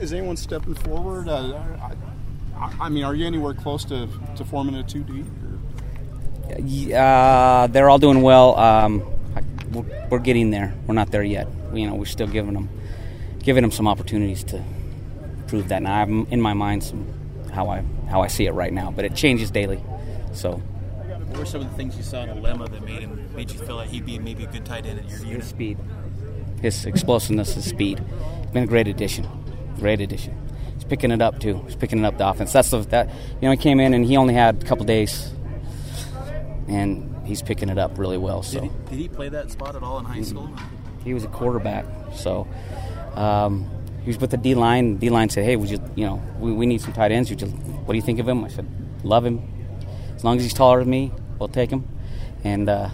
Is 0.00 0.12
anyone 0.12 0.36
stepping 0.36 0.76
forward? 0.76 1.28
Uh, 1.28 1.60
I, 2.56 2.72
I, 2.82 2.88
mean, 2.88 3.02
are 3.02 3.16
you 3.16 3.26
anywhere 3.26 3.52
close 3.52 3.84
to, 3.86 4.08
to 4.36 4.44
forming 4.44 4.76
a 4.76 4.84
2D? 4.84 5.26
Uh, 6.94 7.66
they're 7.66 7.90
all 7.90 7.98
doing 7.98 8.22
well. 8.22 8.56
Um, 8.56 9.02
we're, 9.72 10.06
we're, 10.08 10.18
getting 10.20 10.52
there. 10.52 10.72
We're 10.86 10.94
not 10.94 11.10
there 11.10 11.24
yet. 11.24 11.48
We, 11.72 11.80
you 11.80 11.88
know, 11.88 11.96
we're 11.96 12.04
still 12.04 12.28
giving 12.28 12.54
them, 12.54 12.68
giving 13.42 13.62
them 13.62 13.72
some 13.72 13.88
opportunities 13.88 14.44
to 14.44 14.62
prove 15.48 15.66
that. 15.66 15.82
Now, 15.82 16.00
I'm 16.00 16.28
in 16.30 16.40
my 16.40 16.52
mind 16.54 16.84
some, 16.84 17.04
how 17.52 17.68
I 17.68 17.82
how 18.08 18.20
I 18.20 18.28
see 18.28 18.46
it 18.46 18.52
right 18.52 18.72
now, 18.72 18.92
but 18.92 19.04
it 19.04 19.16
changes 19.16 19.50
daily. 19.50 19.82
So. 20.32 20.58
What 20.58 21.38
were 21.38 21.44
some 21.44 21.62
of 21.62 21.70
the 21.70 21.76
things 21.76 21.96
you 21.96 22.04
saw 22.04 22.22
in 22.22 22.28
Alema 22.28 22.70
that 22.70 22.84
made 22.84 23.00
him 23.00 23.34
made 23.34 23.50
you 23.50 23.58
feel 23.58 23.74
like 23.74 23.88
he'd 23.88 24.06
be 24.06 24.20
maybe 24.20 24.44
a 24.44 24.46
good 24.46 24.64
tight 24.64 24.86
end 24.86 25.00
at 25.00 25.08
your 25.08 25.18
unit? 25.18 25.38
His 25.38 25.48
speed, 25.48 25.76
his 26.62 26.86
explosiveness, 26.86 27.54
his 27.54 27.64
speed. 27.64 28.00
Been 28.52 28.62
a 28.62 28.66
great 28.68 28.86
addition. 28.86 29.26
Great 29.78 30.00
addition. 30.00 30.36
He's 30.74 30.84
picking 30.84 31.10
it 31.10 31.22
up 31.22 31.38
too. 31.40 31.62
He's 31.64 31.76
picking 31.76 32.00
it 32.00 32.04
up 32.04 32.18
the 32.18 32.28
offense. 32.28 32.52
That's 32.52 32.70
the 32.70 32.78
that 32.78 33.08
you 33.08 33.42
know 33.42 33.50
he 33.50 33.56
came 33.56 33.80
in 33.80 33.94
and 33.94 34.04
he 34.04 34.16
only 34.16 34.34
had 34.34 34.62
a 34.62 34.66
couple 34.66 34.84
days, 34.84 35.32
and 36.68 37.14
he's 37.26 37.42
picking 37.42 37.68
it 37.68 37.78
up 37.78 37.98
really 37.98 38.18
well. 38.18 38.42
So 38.42 38.60
did 38.60 38.70
he, 38.70 38.90
did 38.90 38.98
he 38.98 39.08
play 39.08 39.28
that 39.28 39.50
spot 39.50 39.76
at 39.76 39.82
all 39.82 39.98
in 39.98 40.04
high 40.04 40.22
school? 40.22 40.50
He 41.04 41.14
was 41.14 41.24
a 41.24 41.28
quarterback, 41.28 41.84
so. 42.14 42.46
Um, 43.14 43.68
he 44.02 44.10
was 44.10 44.20
with 44.20 44.30
the 44.30 44.36
D 44.36 44.54
line. 44.54 44.96
D 44.96 45.10
line 45.10 45.28
said, 45.28 45.44
"Hey, 45.44 45.56
would 45.56 45.68
you, 45.68 45.78
you 45.94 46.06
know, 46.06 46.22
we, 46.38 46.52
we 46.52 46.66
need 46.66 46.80
some 46.80 46.92
tight 46.92 47.12
ends. 47.12 47.28
Would 47.30 47.42
you, 47.42 47.48
what 47.48 47.92
do 47.92 47.96
you 47.96 48.02
think 48.02 48.18
of 48.20 48.28
him?" 48.28 48.44
I 48.44 48.48
said, 48.48 48.66
"Love 49.02 49.26
him. 49.26 49.42
As 50.14 50.24
long 50.24 50.36
as 50.38 50.44
he's 50.44 50.54
taller 50.54 50.78
than 50.80 50.88
me, 50.88 51.12
we'll 51.38 51.48
take 51.48 51.70
him." 51.70 51.86
And 52.44 52.68
uh, 52.68 52.88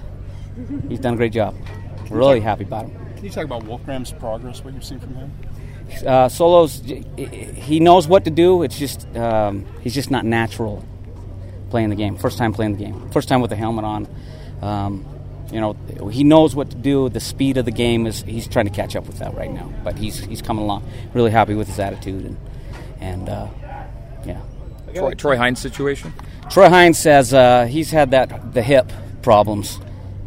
he's 0.89 0.99
done 0.99 1.15
a 1.15 1.17
great 1.17 1.33
job. 1.33 1.55
We're 2.11 2.19
really 2.19 2.41
happy 2.41 2.65
about 2.65 2.87
him. 2.87 3.15
Can 3.15 3.25
you 3.25 3.31
talk 3.31 3.45
about 3.45 3.65
Wolfgram's 3.65 4.13
progress? 4.13 4.65
What 4.65 4.75
you've 4.75 4.85
seen 4.85 4.99
from 4.99 5.15
him? 5.15 5.33
Uh, 6.03 6.29
Solos, 6.29 6.83
he 7.17 7.81
knows 7.81 8.09
what 8.09 8.25
to 8.25 8.31
do. 8.31 8.63
It's 8.63 8.79
just 8.79 9.07
um, 9.17 9.67
he's 9.81 9.95
just 9.95 10.11
not 10.11 10.25
natural 10.25 10.85
playing 11.71 11.91
the 11.91 11.97
game. 11.97 12.17
First 12.17 12.39
time 12.39 12.53
playing 12.53 12.77
the 12.77 12.85
game. 12.85 13.11
First 13.11 13.29
time 13.29 13.41
with 13.41 13.51
the 13.51 13.57
helmet 13.57 13.85
on. 13.85 14.09
Um, 14.63 15.07
you 15.53 15.61
know, 15.61 15.75
he 16.09 16.25
knows 16.25 16.55
what 16.55 16.71
to 16.71 16.77
do. 16.77 17.09
The 17.09 17.21
speed 17.21 17.57
of 17.57 17.65
the 17.65 17.71
game 17.71 18.07
is 18.07 18.23
he's 18.23 18.49
trying 18.49 18.67
to 18.67 18.73
catch 18.73 18.97
up 18.97 19.07
with 19.07 19.19
that 19.19 19.35
right 19.35 19.51
now. 19.51 19.73
But 19.83 19.99
he's 19.99 20.19
he's 20.19 20.41
coming 20.41 20.65
along. 20.65 20.89
Really 21.13 21.31
happy 21.31 21.55
with 21.55 21.69
his 21.69 21.79
attitude 21.79 22.25
and 22.25 22.37
and 23.01 23.29
uh, 23.29 23.49
yeah. 24.25 24.41
Troy, 24.95 25.15
Troy 25.15 25.37
Hines 25.37 25.61
situation. 25.61 26.13
Troy 26.51 26.69
Hines 26.69 26.99
says 26.99 27.35
uh, 27.35 27.67
he's 27.67 27.91
had 27.91 28.13
that 28.13 28.55
the 28.55 28.63
hip 28.63 28.91
problems, 29.23 29.81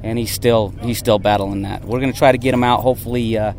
and 0.04 0.18
he's 0.18 0.32
still 0.32 0.70
he's 0.82 0.98
still 0.98 1.20
battling 1.20 1.62
that. 1.62 1.84
We're 1.86 2.00
going 2.00 2.12
to 2.12 2.18
try 2.18 2.32
to 2.32 2.38
get 2.38 2.54
him 2.54 2.64
out. 2.64 2.82
Hopefully. 2.82 3.38
Uh, 3.38 3.54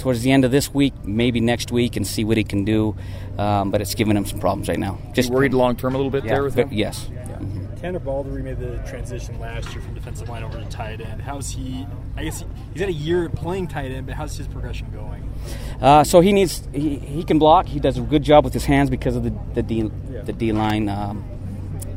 towards 0.00 0.22
the 0.22 0.32
end 0.32 0.44
of 0.44 0.50
this 0.50 0.72
week, 0.74 0.94
maybe 1.04 1.40
next 1.40 1.70
week, 1.70 1.96
and 1.96 2.06
see 2.06 2.24
what 2.24 2.36
he 2.36 2.44
can 2.44 2.64
do. 2.64 2.96
Um, 3.38 3.70
but 3.70 3.80
it's 3.80 3.94
giving 3.94 4.16
him 4.16 4.26
some 4.26 4.40
problems 4.40 4.68
right 4.68 4.78
now. 4.78 4.98
Just 5.12 5.28
you 5.28 5.34
worried 5.34 5.54
long 5.54 5.76
term 5.76 5.94
a 5.94 5.98
little 5.98 6.10
bit 6.10 6.24
yeah, 6.24 6.34
there 6.34 6.42
with 6.42 6.54
him. 6.54 6.68
Yes. 6.72 7.08
Yeah. 7.12 7.20
Mm-hmm. 7.24 7.76
Tanner 7.76 7.98
Baldry 7.98 8.42
made 8.42 8.58
the 8.58 8.76
transition 8.86 9.40
last 9.40 9.72
year 9.72 9.80
from 9.80 9.94
defensive 9.94 10.28
line 10.28 10.42
over 10.42 10.58
to 10.58 10.66
tight 10.66 11.00
end. 11.00 11.22
How's 11.22 11.50
he? 11.50 11.86
I 12.16 12.24
guess 12.24 12.40
he, 12.40 12.46
he's 12.72 12.80
had 12.80 12.90
a 12.90 12.92
year 12.92 13.28
playing 13.30 13.68
tight 13.68 13.90
end, 13.90 14.06
but 14.06 14.16
how's 14.16 14.36
his 14.36 14.46
progression 14.48 14.90
going? 14.90 15.32
Uh, 15.80 16.04
so 16.04 16.20
he 16.20 16.32
needs 16.32 16.68
he, 16.74 16.98
he 16.98 17.24
can 17.24 17.38
block. 17.38 17.66
He 17.66 17.80
does 17.80 17.96
a 17.96 18.02
good 18.02 18.22
job 18.22 18.44
with 18.44 18.52
his 18.52 18.66
hands 18.66 18.90
because 18.90 19.16
of 19.16 19.24
the 19.24 19.32
the 19.54 19.62
D 19.62 19.90
yeah. 20.10 20.22
the 20.22 20.32
D 20.32 20.52
line. 20.52 20.88
Um, 20.88 21.24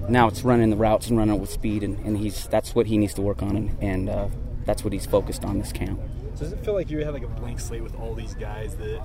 now 0.08 0.28
it's 0.28 0.44
running 0.44 0.70
the 0.70 0.76
routes 0.76 1.08
and 1.08 1.18
running 1.18 1.40
with 1.40 1.50
speed, 1.50 1.84
and, 1.84 1.98
and 2.06 2.18
he's 2.18 2.48
that's 2.48 2.76
what 2.76 2.88
he 2.88 2.98
needs 2.98 3.14
to 3.16 3.22
work 3.22 3.42
on, 3.42 3.56
and, 3.56 3.84
and 3.84 4.10
uh, 4.10 4.28
that's 4.66 4.84
what 4.84 4.94
he's 4.94 5.06
focused 5.06 5.44
on 5.44 5.60
this 5.60 5.72
camp. 5.72 6.00
So 6.36 6.46
does 6.46 6.54
it 6.54 6.64
feel 6.64 6.74
like 6.74 6.90
you 6.90 7.04
have 7.04 7.14
like 7.14 7.24
a 7.24 7.28
blank 7.28 7.60
slate 7.60 7.84
with 7.84 7.96
all 7.96 8.16
these 8.16 8.34
guys 8.34 8.76
that 8.78 9.02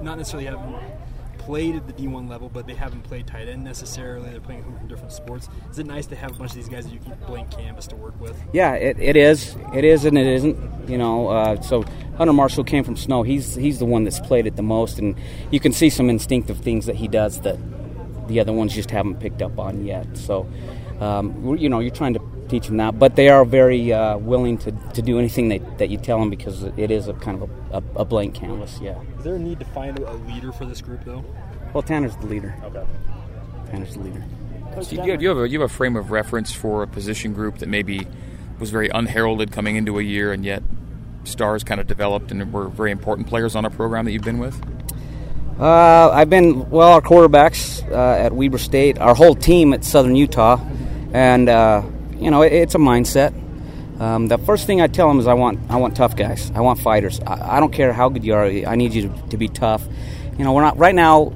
not 0.00 0.18
necessarily 0.18 0.46
haven't 0.46 0.76
played 1.38 1.76
at 1.76 1.86
the 1.86 1.92
D1 1.92 2.28
level, 2.28 2.48
but 2.48 2.66
they 2.66 2.74
haven't 2.74 3.02
played 3.02 3.26
tight 3.26 3.48
end 3.48 3.62
necessarily. 3.62 4.30
They're 4.30 4.40
playing 4.40 4.64
from 4.64 4.88
different 4.88 5.12
sports. 5.12 5.48
Is 5.70 5.78
it 5.78 5.86
nice 5.86 6.06
to 6.06 6.16
have 6.16 6.32
a 6.32 6.34
bunch 6.34 6.50
of 6.50 6.56
these 6.56 6.68
guys 6.68 6.84
that 6.84 6.92
you 6.92 6.98
can 6.98 7.16
blank 7.26 7.52
canvas 7.52 7.86
to 7.88 7.96
work 7.96 8.20
with? 8.20 8.36
Yeah, 8.52 8.74
it, 8.74 8.98
it 8.98 9.16
is. 9.16 9.56
It 9.72 9.84
is 9.84 10.04
and 10.04 10.18
it 10.18 10.26
isn't. 10.26 10.88
You 10.88 10.98
know, 10.98 11.28
uh, 11.28 11.60
so 11.60 11.84
Hunter 12.16 12.32
Marshall 12.32 12.64
came 12.64 12.82
from 12.82 12.96
Snow. 12.96 13.22
He's 13.22 13.54
he's 13.54 13.78
the 13.78 13.84
one 13.84 14.04
that's 14.04 14.20
played 14.20 14.46
it 14.46 14.56
the 14.56 14.62
most, 14.62 14.98
and 14.98 15.16
you 15.50 15.60
can 15.60 15.72
see 15.72 15.88
some 15.88 16.10
instinctive 16.10 16.58
things 16.58 16.86
that 16.86 16.96
he 16.96 17.06
does 17.06 17.40
that 17.42 17.58
the 18.28 18.40
other 18.40 18.52
ones 18.52 18.74
just 18.74 18.90
haven't 18.90 19.20
picked 19.20 19.40
up 19.42 19.58
on 19.58 19.84
yet. 19.84 20.16
So, 20.16 20.48
um, 21.00 21.56
you 21.56 21.68
know, 21.68 21.80
you're 21.80 21.90
trying 21.90 22.14
to 22.14 22.20
teach 22.48 22.66
them 22.66 22.76
that. 22.78 22.98
But 22.98 23.16
they 23.16 23.28
are 23.28 23.44
very 23.44 23.92
uh, 23.92 24.16
willing 24.18 24.58
to, 24.58 24.72
to 24.72 25.02
do 25.02 25.18
anything 25.18 25.48
that, 25.48 25.78
that 25.78 25.90
you 25.90 25.98
tell 25.98 26.18
them 26.18 26.30
because 26.30 26.62
it 26.62 26.90
is 26.90 27.08
a 27.08 27.14
kind 27.14 27.42
of 27.42 27.50
a, 27.50 27.76
a, 27.76 28.00
a, 28.00 28.04
blank 28.04 28.34
canvas. 28.34 28.78
Yeah. 28.80 29.00
Is 29.18 29.24
there 29.24 29.34
a 29.34 29.38
need 29.38 29.58
to 29.60 29.66
find 29.66 29.98
a 29.98 30.12
leader 30.12 30.52
for 30.52 30.64
this 30.64 30.80
group 30.80 31.04
though? 31.04 31.24
Well, 31.72 31.82
Tanner's 31.82 32.16
the 32.16 32.26
leader. 32.26 32.54
Okay. 32.64 32.86
Tanner's 33.70 33.94
the 33.94 34.00
leader. 34.00 34.24
So 34.82 35.04
you, 35.04 35.18
you, 35.18 35.28
have 35.28 35.38
a, 35.38 35.48
you 35.48 35.60
have 35.60 35.70
a 35.70 35.74
frame 35.74 35.96
of 35.96 36.10
reference 36.10 36.52
for 36.52 36.82
a 36.82 36.86
position 36.86 37.32
group 37.32 37.58
that 37.58 37.68
maybe 37.68 38.06
was 38.58 38.70
very 38.70 38.88
unheralded 38.88 39.52
coming 39.52 39.76
into 39.76 39.98
a 39.98 40.02
year, 40.02 40.32
and 40.32 40.44
yet 40.44 40.62
stars 41.24 41.64
kind 41.64 41.80
of 41.80 41.86
developed 41.86 42.30
and 42.30 42.52
were 42.52 42.68
very 42.68 42.90
important 42.90 43.26
players 43.26 43.56
on 43.56 43.64
a 43.64 43.70
program 43.70 44.04
that 44.04 44.12
you've 44.12 44.22
been 44.22 44.38
with. 44.38 44.60
Uh, 45.58 46.10
I've 46.10 46.28
been 46.28 46.68
well. 46.68 46.92
Our 46.92 47.00
quarterbacks 47.00 47.82
uh, 47.90 48.22
at 48.22 48.32
Weber 48.32 48.58
State, 48.58 48.98
our 48.98 49.14
whole 49.14 49.34
team 49.34 49.72
at 49.72 49.84
Southern 49.84 50.14
Utah, 50.14 50.58
and 51.16 51.48
uh, 51.48 51.82
you 52.18 52.30
know, 52.30 52.42
it, 52.42 52.52
it's 52.52 52.74
a 52.74 52.78
mindset. 52.78 53.32
Um, 53.98 54.28
the 54.28 54.36
first 54.36 54.66
thing 54.66 54.82
I 54.82 54.86
tell 54.86 55.08
them 55.08 55.18
is 55.18 55.26
I 55.26 55.32
want 55.32 55.58
I 55.70 55.76
want 55.76 55.96
tough 55.96 56.14
guys. 56.14 56.52
I 56.54 56.60
want 56.60 56.78
fighters. 56.78 57.20
I, 57.20 57.56
I 57.56 57.60
don't 57.60 57.72
care 57.72 57.94
how 57.94 58.10
good 58.10 58.22
you 58.22 58.34
are. 58.34 58.44
I 58.44 58.76
need 58.76 58.92
you 58.92 59.08
to, 59.08 59.28
to, 59.30 59.36
be 59.38 59.48
tough. 59.48 59.82
You 60.36 60.44
know, 60.44 60.52
we're 60.52 60.62
not 60.62 60.76
right 60.76 60.94
now. 60.94 61.32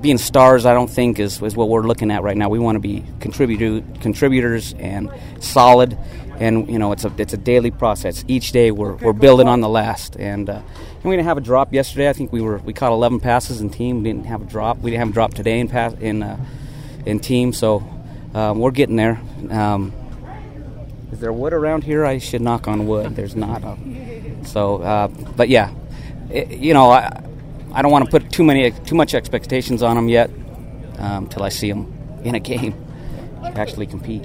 Being 0.00 0.16
stars, 0.16 0.64
I 0.64 0.74
don't 0.74 0.88
think 0.88 1.18
is, 1.18 1.42
is 1.42 1.56
what 1.56 1.68
we're 1.68 1.82
looking 1.82 2.12
at 2.12 2.22
right 2.22 2.36
now. 2.36 2.48
We 2.48 2.60
want 2.60 2.76
to 2.76 2.80
be 2.80 3.04
contributor, 3.20 3.84
contributors 4.00 4.72
and 4.74 5.10
solid, 5.40 5.98
and 6.38 6.70
you 6.70 6.78
know 6.78 6.92
it's 6.92 7.04
a 7.04 7.12
it's 7.18 7.34
a 7.34 7.36
daily 7.36 7.72
process. 7.72 8.24
Each 8.28 8.52
day 8.52 8.70
we're, 8.70 8.94
we're 8.94 9.12
building 9.12 9.48
on 9.48 9.60
the 9.60 9.68
last, 9.68 10.16
and, 10.16 10.48
uh, 10.48 10.62
and 10.62 11.04
we 11.04 11.16
didn't 11.16 11.26
have 11.26 11.36
a 11.36 11.42
drop 11.42 11.74
yesterday. 11.74 12.08
I 12.08 12.12
think 12.14 12.32
we 12.32 12.40
were 12.40 12.58
we 12.58 12.72
caught 12.72 12.92
11 12.92 13.20
passes 13.20 13.60
in 13.60 13.68
team. 13.68 14.04
We 14.04 14.04
didn't 14.04 14.26
have 14.26 14.40
a 14.40 14.46
drop. 14.46 14.78
We 14.78 14.92
didn't 14.92 15.00
have 15.00 15.10
a 15.10 15.12
drop 15.12 15.34
today 15.34 15.58
in 15.58 15.68
pass 15.68 15.92
in 15.94 16.22
uh, 16.22 16.38
in 17.04 17.18
team. 17.18 17.52
So 17.52 17.97
um, 18.34 18.58
we're 18.58 18.70
getting 18.70 18.96
there. 18.96 19.20
Um, 19.50 19.92
is 21.12 21.20
there 21.20 21.32
wood 21.32 21.52
around 21.52 21.84
here? 21.84 22.04
I 22.04 22.18
should 22.18 22.42
knock 22.42 22.68
on 22.68 22.86
wood. 22.86 23.16
There's 23.16 23.34
not. 23.34 23.62
so, 24.44 24.82
uh, 24.82 25.08
but 25.08 25.48
yeah, 25.48 25.72
it, 26.30 26.50
you 26.50 26.74
know, 26.74 26.90
I, 26.90 27.22
I 27.72 27.82
don't 27.82 27.90
want 27.90 28.04
to 28.04 28.10
put 28.10 28.30
too 28.30 28.44
many 28.44 28.70
too 28.70 28.94
much 28.94 29.14
expectations 29.14 29.82
on 29.82 29.96
them 29.96 30.08
yet 30.08 30.30
until 30.98 31.42
um, 31.42 31.46
I 31.46 31.48
see 31.48 31.70
them 31.70 31.92
in 32.24 32.34
a 32.34 32.40
game 32.40 32.74
actually 33.42 33.86
compete. 33.86 34.24